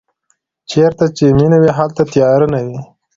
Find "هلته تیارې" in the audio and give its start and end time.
1.77-2.47